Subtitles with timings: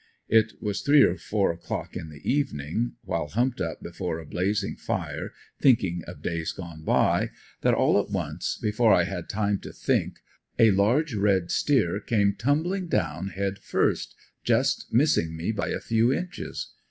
[0.29, 4.75] It was three or four o'clock in the evening, while humped up before a blazing
[4.75, 5.31] fire,
[5.61, 7.29] thinking of days gone by,
[7.61, 10.15] that all at once, before I had time to think,
[10.57, 16.11] a large red steer came tumbling down head first, just missing me by a few
[16.11, 16.71] inches.